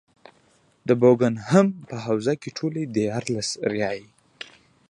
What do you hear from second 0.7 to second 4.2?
د بوکنګهم په حوزه کې ټولې دیارلس رایې.